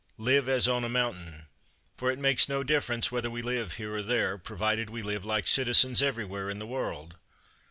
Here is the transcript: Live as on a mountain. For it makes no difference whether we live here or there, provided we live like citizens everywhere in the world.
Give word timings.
Live 0.17 0.49
as 0.49 0.67
on 0.67 0.83
a 0.83 0.89
mountain. 0.89 1.45
For 1.95 2.09
it 2.09 2.17
makes 2.17 2.49
no 2.49 2.63
difference 2.63 3.11
whether 3.11 3.29
we 3.29 3.43
live 3.43 3.73
here 3.73 3.93
or 3.93 4.01
there, 4.01 4.35
provided 4.39 4.89
we 4.89 5.03
live 5.03 5.23
like 5.23 5.45
citizens 5.47 6.01
everywhere 6.01 6.49
in 6.49 6.57
the 6.57 6.65
world. 6.65 7.17